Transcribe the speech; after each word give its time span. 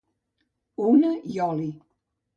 Una 0.93 1.11
i 1.35 1.39
oli! 1.51 1.71